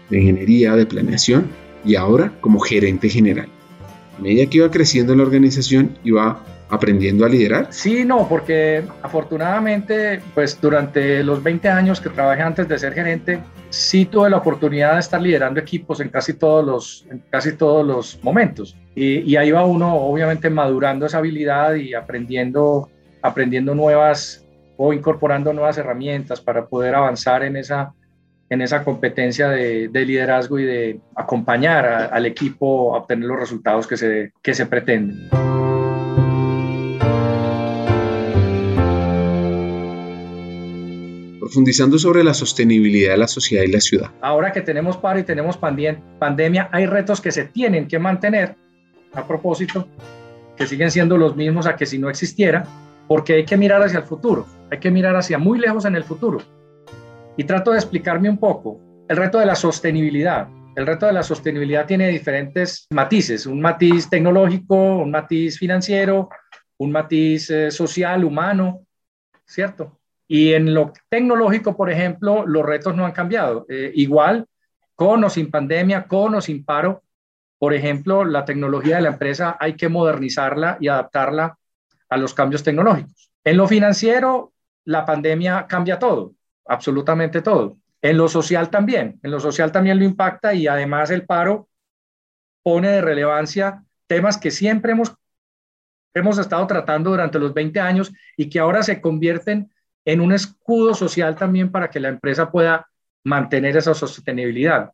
de 0.09 0.21
ingeniería, 0.21 0.77
de 0.77 0.87
planeación 0.87 1.51
y 1.85 1.97
ahora 1.97 2.33
como 2.41 2.61
gerente 2.61 3.11
general. 3.11 3.51
A 4.19 4.21
medida 4.21 4.49
que 4.49 4.59
iba 4.59 4.71
creciendo 4.71 5.13
en 5.13 5.19
la 5.19 5.25
organización, 5.25 5.99
iba 6.05 6.41
aprendiendo 6.69 7.25
a 7.25 7.29
liderar? 7.29 7.67
Sí, 7.71 8.05
no, 8.05 8.29
porque 8.29 8.85
afortunadamente, 9.03 10.21
pues 10.35 10.61
durante 10.61 11.23
los 11.23 11.43
20 11.43 11.69
años 11.69 12.01
que 12.01 12.11
trabajé 12.11 12.43
antes 12.43 12.69
de 12.69 12.79
ser 12.79 12.95
gerente, 12.95 13.41
sí 13.71 14.07
tuve 14.07 14.31
la 14.31 14.39
oportunidad 14.39 14.95
de 14.95 15.01
estar 15.01 15.21
liderando 15.21 15.61
equipos 15.61 16.01
en 16.01 16.09
casi 16.09 16.35
todos 16.35 16.65
los, 16.65 17.07
casi 17.31 17.53
todos 17.53 17.87
los 17.87 18.19
momentos. 18.23 18.77
Y, 18.95 19.21
y 19.21 19.37
ahí 19.37 19.51
va 19.51 19.65
uno, 19.65 19.95
obviamente, 19.95 20.51
madurando 20.51 21.07
esa 21.07 21.19
habilidad 21.19 21.75
y 21.75 21.95
aprendiendo, 21.95 22.89
aprendiendo 23.23 23.75
nuevas 23.75 24.45
o 24.77 24.93
incorporando 24.93 25.53
nuevas 25.53 25.79
herramientas 25.79 26.41
para 26.41 26.67
poder 26.67 26.95
avanzar 26.95 27.45
en 27.45 27.57
esa 27.57 27.93
en 28.51 28.61
esa 28.61 28.85
competencia 28.85 29.49
de, 29.49 29.89
liderazgo 29.93 30.59
y 30.59 30.65
de 30.65 31.01
acompañar 31.15 32.11
al 32.13 32.27
equipo 32.27 32.95
a 32.95 32.99
obtener 32.99 33.29
los 33.29 33.39
resultados 33.39 33.87
que 33.87 33.97
se, 33.97 34.33
que 34.43 34.55
se 34.55 34.67
pretenden. 34.67 35.29
Profundizando 41.41 41.99
sobre 41.99 42.25
la 42.25 42.35
sostenibilidad 42.35 43.13
de 43.13 43.19
la 43.19 43.29
sociedad 43.29 43.65
y 43.65 43.71
la 43.71 43.81
ciudad. 43.81 44.11
Ahora 44.21 44.53
que 44.53 44.61
tenemos 44.61 44.97
paro 44.97 45.19
y 45.19 45.23
tenemos 45.23 45.57
pandemia, 45.57 46.69
hay 46.73 46.87
retos 46.87 47.21
que 47.21 47.33
se 47.33 47.45
tienen 47.45 47.87
que 47.87 47.99
mantener, 47.99 48.57
a 49.13 49.27
propósito, 49.27 49.87
que 50.57 50.67
siguen 50.67 50.91
siendo 50.91 51.17
los 51.17 51.37
mismos 51.37 51.67
a 51.67 51.77
que 51.77 51.87
si 51.87 51.99
no 51.99 52.09
existiera, 52.09 52.67
porque 53.07 53.35
hay 53.35 53.45
que 53.45 53.57
mirar 53.57 53.83
hacia 53.83 53.99
el 53.99 54.05
futuro, 54.05 54.47
hay 54.71 54.79
que 54.79 54.91
mirar 54.91 55.15
hacia 55.17 55.39
muy 55.39 55.59
lejos 55.59 55.85
en 55.85 55.95
el 55.95 56.05
futuro 56.05 56.41
y 57.37 57.45
trato 57.45 57.73
de 57.73 57.79
explicarme 57.79 58.31
un 58.31 58.39
poco 58.39 58.81
el 59.09 59.17
reto 59.17 59.39
de 59.39 59.47
la 59.47 59.55
sostenibilidad. 59.55 60.49
El 60.77 60.87
reto 60.87 61.07
de 61.07 61.13
la 61.13 61.23
sostenibilidad 61.23 61.87
tiene 61.87 62.09
diferentes 62.09 62.87
matices, 62.91 63.47
un 63.47 63.61
matiz 63.61 64.09
tecnológico, 64.09 64.75
un 64.75 65.11
matiz 65.11 65.59
financiero, 65.59 66.29
un 66.79 66.91
matiz 66.91 67.51
eh, 67.51 67.71
social, 67.71 68.25
humano, 68.25 68.81
¿cierto? 69.47 70.01
Y 70.27 70.53
en 70.53 70.75
lo 70.75 70.93
tecnológico, 71.09 71.77
por 71.77 71.91
ejemplo, 71.91 72.45
los 72.47 72.65
retos 72.65 72.97
no 72.97 73.07
han 73.07 73.13
cambiado. 73.13 73.67
Eh, 73.69 73.93
igual, 73.95 74.47
con 74.95 75.23
o 75.23 75.31
sin 75.31 75.51
pandemia, 75.51 76.07
con 76.07 76.35
o 76.35 76.41
sin 76.41 76.65
paro, 76.65 77.03
por 77.59 77.73
ejemplo, 77.73 78.25
la 78.25 78.45
tecnología 78.45 78.97
de 78.97 79.03
la 79.03 79.09
empresa 79.11 79.57
hay 79.61 79.75
que 79.75 79.89
modernizarla 79.89 80.77
y 80.81 80.89
adaptarla 80.89 81.57
a 82.09 82.17
los 82.17 82.35
cambios 82.35 82.63
tecnológicos. 82.63 83.31
En 83.45 83.57
lo 83.57 83.69
financiero, 83.69 84.53
la 84.85 85.05
pandemia 85.05 85.67
cambia 85.67 85.99
todo, 85.99 86.33
absolutamente 86.67 87.43
todo. 87.43 87.79
En 88.03 88.19
lo 88.19 88.29
social 88.29 88.71
también, 88.71 89.19
en 89.23 89.31
lo 89.31 89.41
social 89.41 89.73
también 89.73 89.99
lo 89.99 90.05
impacta 90.05 90.55
y 90.55 90.67
además 90.67 91.11
el 91.11 91.25
paro 91.25 91.69
pone 92.63 92.89
de 92.89 93.01
relevancia 93.01 93.83
temas 94.07 94.37
que 94.37 94.51
siempre 94.51 94.93
hemos, 94.93 95.15
hemos 96.13 96.39
estado 96.39 96.67
tratando 96.67 97.11
durante 97.11 97.39
los 97.39 97.55
20 97.55 97.81
años 97.81 98.13
y 98.37 98.49
que 98.49 98.59
ahora 98.59 98.83
se 98.83 99.01
convierten 99.01 99.71
en 100.05 100.21
un 100.21 100.33
escudo 100.33 100.95
social 100.95 101.35
también 101.35 101.71
para 101.71 101.89
que 101.89 102.01
la 102.01 102.09
empresa 102.09 102.51
pueda 102.51 102.89
mantener 103.25 103.77
esa 103.77 103.95
sostenibilidad. 103.95 104.93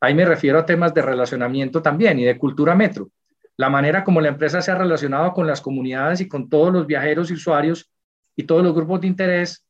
Ahí 0.00 0.14
me 0.14 0.24
refiero 0.24 0.58
a 0.58 0.66
temas 0.66 0.94
de 0.94 1.02
relacionamiento 1.02 1.82
también 1.82 2.18
y 2.18 2.24
de 2.24 2.38
cultura 2.38 2.74
metro. 2.74 3.10
La 3.56 3.70
manera 3.70 4.04
como 4.04 4.20
la 4.20 4.28
empresa 4.28 4.60
se 4.60 4.70
ha 4.70 4.76
relacionado 4.76 5.32
con 5.32 5.46
las 5.46 5.60
comunidades 5.60 6.20
y 6.20 6.28
con 6.28 6.48
todos 6.48 6.72
los 6.72 6.86
viajeros 6.86 7.30
y 7.30 7.34
usuarios 7.34 7.90
y 8.36 8.44
todos 8.44 8.62
los 8.62 8.74
grupos 8.74 9.00
de 9.00 9.06
interés 9.06 9.64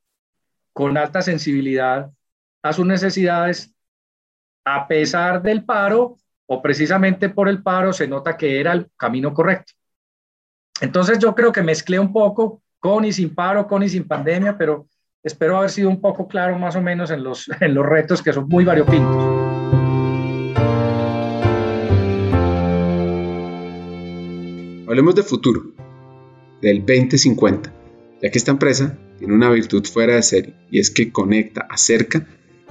con 0.74 0.98
alta 0.98 1.22
sensibilidad 1.22 2.10
a 2.62 2.72
sus 2.72 2.84
necesidades, 2.84 3.72
a 4.66 4.86
pesar 4.88 5.40
del 5.40 5.64
paro 5.64 6.18
o 6.46 6.60
precisamente 6.60 7.28
por 7.28 7.48
el 7.48 7.62
paro, 7.62 7.92
se 7.92 8.08
nota 8.08 8.36
que 8.36 8.60
era 8.60 8.72
el 8.72 8.90
camino 8.96 9.32
correcto. 9.32 9.72
Entonces 10.80 11.18
yo 11.20 11.34
creo 11.34 11.52
que 11.52 11.62
mezclé 11.62 11.98
un 11.98 12.12
poco 12.12 12.60
con 12.80 13.04
y 13.04 13.12
sin 13.12 13.34
paro, 13.34 13.66
con 13.68 13.84
y 13.84 13.88
sin 13.88 14.06
pandemia, 14.06 14.58
pero 14.58 14.88
espero 15.22 15.58
haber 15.58 15.70
sido 15.70 15.88
un 15.88 16.00
poco 16.00 16.26
claro 16.26 16.58
más 16.58 16.74
o 16.74 16.82
menos 16.82 17.10
en 17.10 17.22
los, 17.22 17.48
en 17.60 17.72
los 17.72 17.86
retos 17.86 18.20
que 18.20 18.32
son 18.32 18.48
muy 18.48 18.64
variopintos. 18.64 19.24
Hablemos 24.88 25.14
de 25.14 25.22
futuro, 25.22 25.62
del 26.60 26.80
2050, 26.80 27.72
ya 28.20 28.30
que 28.30 28.38
esta 28.38 28.50
empresa 28.50 28.98
tiene 29.18 29.34
una 29.34 29.50
virtud 29.50 29.84
fuera 29.86 30.14
de 30.14 30.22
serie 30.22 30.54
y 30.70 30.80
es 30.80 30.90
que 30.90 31.12
conecta, 31.12 31.66
acerca 31.70 32.26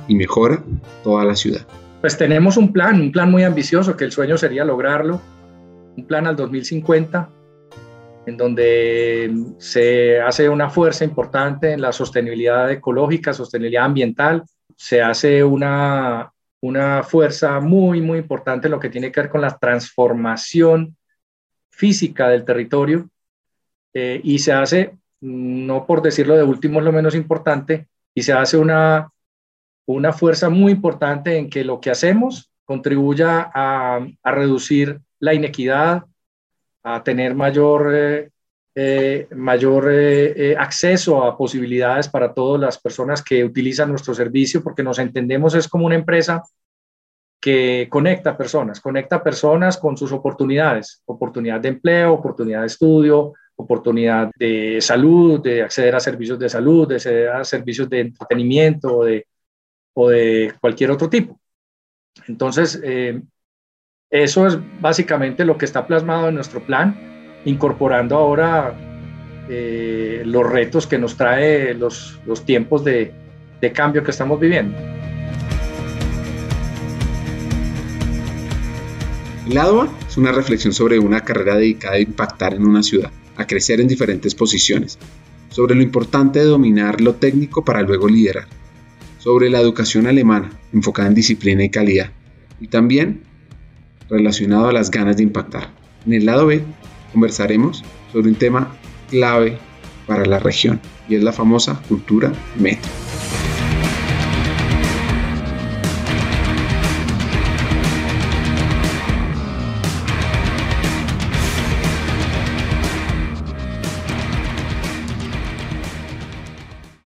y 0.07 0.15
mejora 0.15 0.63
toda 1.03 1.23
la 1.25 1.35
ciudad. 1.35 1.65
Pues 2.01 2.17
tenemos 2.17 2.57
un 2.57 2.73
plan, 2.73 2.99
un 2.99 3.11
plan 3.11 3.31
muy 3.31 3.43
ambicioso, 3.43 3.95
que 3.95 4.03
el 4.03 4.11
sueño 4.11 4.37
sería 4.37 4.65
lograrlo, 4.65 5.21
un 5.95 6.05
plan 6.05 6.27
al 6.27 6.35
2050, 6.35 7.29
en 8.25 8.37
donde 8.37 9.33
se 9.57 10.19
hace 10.19 10.49
una 10.49 10.69
fuerza 10.69 11.03
importante 11.03 11.71
en 11.71 11.81
la 11.81 11.91
sostenibilidad 11.91 12.71
ecológica, 12.71 13.33
sostenibilidad 13.33 13.85
ambiental, 13.85 14.43
se 14.75 15.01
hace 15.01 15.43
una, 15.43 16.31
una 16.61 17.03
fuerza 17.03 17.59
muy, 17.59 18.01
muy 18.01 18.19
importante 18.19 18.67
en 18.67 18.71
lo 18.71 18.79
que 18.79 18.89
tiene 18.89 19.11
que 19.11 19.21
ver 19.21 19.29
con 19.29 19.41
la 19.41 19.57
transformación 19.57 20.95
física 21.69 22.29
del 22.29 22.45
territorio 22.45 23.09
eh, 23.93 24.21
y 24.23 24.39
se 24.39 24.53
hace, 24.53 24.95
no 25.23 25.85
por 25.85 26.01
decirlo 26.01 26.35
de 26.35 26.43
último 26.43 26.79
es 26.79 26.85
lo 26.85 26.91
menos 26.91 27.15
importante, 27.15 27.87
y 28.13 28.23
se 28.23 28.33
hace 28.33 28.57
una 28.57 29.13
una 29.85 30.13
fuerza 30.13 30.49
muy 30.49 30.71
importante 30.71 31.37
en 31.37 31.49
que 31.49 31.63
lo 31.63 31.79
que 31.79 31.91
hacemos 31.91 32.51
contribuya 32.65 33.51
a, 33.53 34.05
reducir 34.23 35.01
la 35.19 35.33
inequidad, 35.33 36.03
a 36.83 37.03
tener 37.03 37.35
mayor, 37.35 37.91
eh, 37.93 38.29
eh, 38.75 39.27
mayor 39.35 39.89
eh, 39.91 40.55
acceso 40.57 41.23
a 41.23 41.37
posibilidades 41.37 42.07
para 42.07 42.33
todas 42.33 42.59
las 42.59 42.79
personas 42.79 43.21
que 43.21 43.43
utilizan 43.43 43.89
nuestro 43.89 44.13
servicio, 44.13 44.63
porque 44.63 44.83
nos 44.83 44.99
entendemos 44.99 45.55
es 45.55 45.67
como 45.67 45.85
una 45.85 45.95
empresa 45.95 46.43
que 47.41 47.87
conecta 47.89 48.37
personas, 48.37 48.79
conecta 48.79 49.21
personas 49.21 49.77
con 49.77 49.97
sus 49.97 50.13
oportunidades, 50.13 51.01
oportunidad 51.05 51.59
de 51.59 51.69
empleo, 51.69 52.13
oportunidad 52.13 52.61
de 52.61 52.67
estudio, 52.67 53.33
oportunidad 53.55 54.31
de 54.37 54.79
salud, 54.81 55.41
de 55.41 55.63
acceder 55.63 55.95
a 55.95 55.99
servicios 55.99 56.39
de 56.39 56.49
salud, 56.49 56.87
de 56.87 56.95
acceder 56.95 57.29
a 57.29 57.43
servicios 57.43 57.89
de 57.89 57.99
entretenimiento, 58.01 59.03
de, 59.03 59.27
o 59.93 60.09
de 60.09 60.53
cualquier 60.59 60.91
otro 60.91 61.09
tipo. 61.09 61.39
Entonces, 62.27 62.79
eh, 62.83 63.21
eso 64.09 64.47
es 64.47 64.57
básicamente 64.79 65.45
lo 65.45 65.57
que 65.57 65.65
está 65.65 65.87
plasmado 65.87 66.29
en 66.29 66.35
nuestro 66.35 66.63
plan, 66.65 67.41
incorporando 67.45 68.15
ahora 68.15 68.75
eh, 69.49 70.23
los 70.25 70.49
retos 70.49 70.87
que 70.87 70.97
nos 70.97 71.17
trae 71.17 71.73
los, 71.73 72.19
los 72.25 72.45
tiempos 72.45 72.83
de, 72.83 73.11
de 73.59 73.71
cambio 73.71 74.03
que 74.03 74.11
estamos 74.11 74.39
viviendo. 74.39 74.77
El 79.47 79.55
lado 79.55 79.81
A 79.81 79.89
es 80.07 80.15
una 80.15 80.31
reflexión 80.31 80.73
sobre 80.73 80.99
una 80.99 81.21
carrera 81.21 81.55
dedicada 81.55 81.95
a 81.95 81.99
impactar 81.99 82.53
en 82.53 82.65
una 82.65 82.81
ciudad, 82.81 83.11
a 83.37 83.47
crecer 83.47 83.81
en 83.81 83.87
diferentes 83.87 84.35
posiciones, 84.35 84.97
sobre 85.49 85.75
lo 85.75 85.81
importante 85.81 86.39
de 86.39 86.45
dominar 86.45 87.01
lo 87.01 87.15
técnico 87.15 87.63
para 87.63 87.81
luego 87.81 88.07
liderar 88.07 88.47
sobre 89.23 89.49
la 89.49 89.61
educación 89.61 90.05
alemana, 90.05 90.51
enfocada 90.73 91.07
en 91.07 91.15
disciplina 91.15 91.63
y 91.63 91.69
calidad, 91.69 92.11
y 92.59 92.67
también 92.67 93.21
relacionado 94.09 94.67
a 94.67 94.73
las 94.73 94.91
ganas 94.91 95.15
de 95.15 95.23
impactar. 95.23 95.69
En 96.05 96.11
el 96.11 96.25
lado 96.25 96.45
B 96.45 96.61
conversaremos 97.13 97.85
sobre 98.11 98.27
un 98.27 98.35
tema 98.35 98.75
clave 99.09 99.57
para 100.07 100.25
la 100.25 100.39
región 100.39 100.81
y 101.07 101.15
es 101.15 101.23
la 101.23 101.31
famosa 101.31 101.81
cultura 101.87 102.33
metro. 102.59 103.02